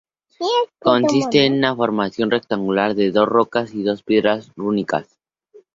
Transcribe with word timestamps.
Consiste 0.79 1.45
en 1.45 1.53
una 1.57 1.75
formación 1.75 2.31
rectangular 2.31 2.95
de 2.95 3.11
rocas 3.23 3.71
y 3.75 3.83
dos 3.83 4.01
piedras 4.01 4.51
rúnicas. 4.55 5.19